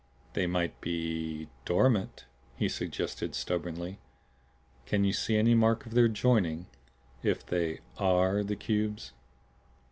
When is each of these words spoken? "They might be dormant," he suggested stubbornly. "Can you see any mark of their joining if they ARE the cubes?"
"They 0.33 0.47
might 0.47 0.81
be 0.81 1.47
dormant," 1.63 2.25
he 2.55 2.67
suggested 2.67 3.35
stubbornly. 3.35 3.99
"Can 4.87 5.03
you 5.03 5.13
see 5.13 5.37
any 5.37 5.53
mark 5.53 5.85
of 5.85 5.93
their 5.93 6.07
joining 6.07 6.65
if 7.21 7.45
they 7.45 7.81
ARE 7.99 8.43
the 8.43 8.55
cubes?" 8.55 9.13